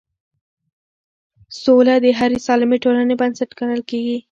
سوله 1.61 1.93
د 2.03 2.05
هرې 2.19 2.37
سالمې 2.47 2.77
ټولنې 2.83 3.15
بنسټ 3.21 3.49
ګڼل 3.59 3.81
کېږي 3.89 4.17